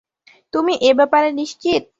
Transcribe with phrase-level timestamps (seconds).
[0.53, 1.83] তুমি এ ব্যাপারে নিশ্চিত?